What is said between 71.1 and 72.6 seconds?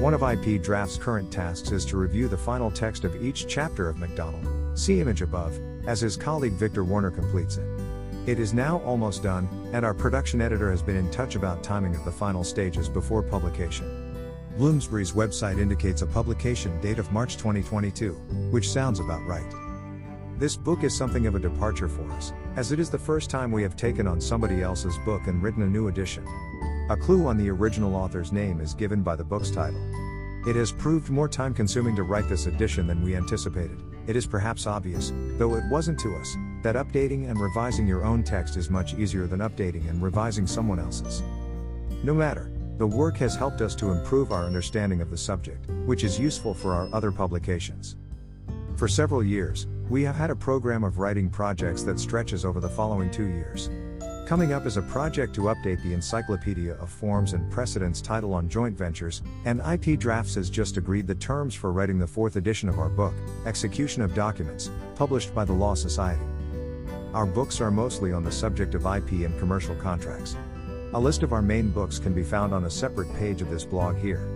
of our main books can be found